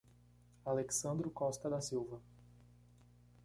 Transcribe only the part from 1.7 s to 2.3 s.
Silva